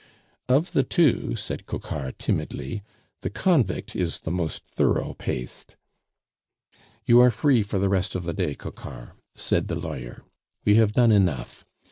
"Of 0.49 0.71
the 0.71 0.81
two," 0.81 1.35
said 1.35 1.67
Coquart 1.67 2.17
timidly, 2.17 2.81
"the 3.21 3.29
convict 3.29 3.95
is 3.95 4.17
the 4.21 4.31
most 4.31 4.65
thorough 4.65 5.13
paced." 5.13 5.75
"You 7.05 7.19
are 7.19 7.29
free 7.29 7.61
for 7.61 7.77
the 7.77 7.87
rest 7.87 8.15
of 8.15 8.23
the 8.23 8.33
day, 8.33 8.55
Coquart," 8.55 9.11
said 9.35 9.67
the 9.67 9.77
lawyer. 9.77 10.23
"We 10.65 10.73
have 10.77 10.93
done 10.93 11.11
enough. 11.11 11.65